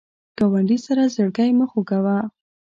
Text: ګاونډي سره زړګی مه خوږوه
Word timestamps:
ګاونډي 0.37 0.77
سره 0.85 1.03
زړګی 1.13 1.51
مه 1.57 1.65
خوږوه 1.71 2.17